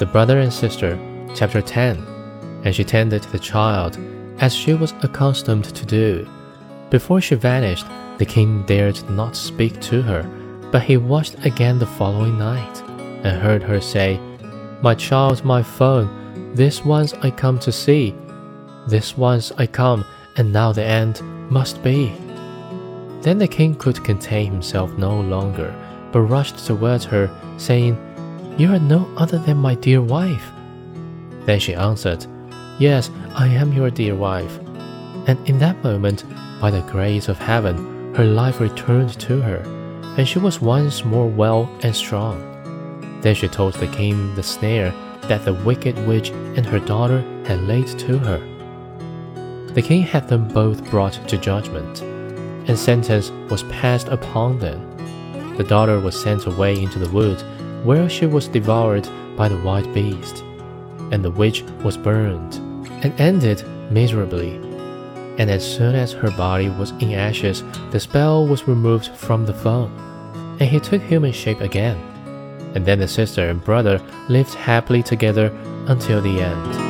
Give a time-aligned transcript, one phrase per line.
[0.00, 0.98] The Brother and Sister,
[1.34, 1.98] Chapter 10.
[2.64, 3.98] And she tended the child,
[4.38, 6.26] as she was accustomed to do.
[6.88, 7.84] Before she vanished,
[8.16, 10.22] the king dared not speak to her,
[10.72, 12.82] but he watched again the following night,
[13.24, 14.18] and heard her say,
[14.80, 18.14] My child, my phone, this once I come to see.
[18.88, 20.06] This once I come,
[20.38, 21.20] and now the end
[21.50, 22.14] must be.
[23.20, 25.74] Then the king could contain himself no longer,
[26.10, 27.98] but rushed towards her, saying,
[28.60, 30.52] You are no other than my dear wife.
[31.46, 32.26] Then she answered,
[32.78, 34.58] Yes, I am your dear wife.
[35.26, 36.24] And in that moment,
[36.60, 39.62] by the grace of heaven, her life returned to her,
[40.18, 42.38] and she was once more well and strong.
[43.22, 47.62] Then she told the king the snare that the wicked witch and her daughter had
[47.62, 48.40] laid to her.
[49.72, 52.02] The king had them both brought to judgment,
[52.68, 54.86] and sentence was passed upon them.
[55.56, 57.42] The daughter was sent away into the wood,
[57.84, 60.44] where she was devoured by the wild beast,
[61.10, 62.56] and the witch was burned,
[63.04, 64.56] and ended miserably.
[65.38, 69.54] And as soon as her body was in ashes, the spell was removed from the
[69.54, 69.90] phone,
[70.60, 71.96] and he took human shape again.
[72.74, 75.46] And then the sister and brother lived happily together
[75.86, 76.89] until the end.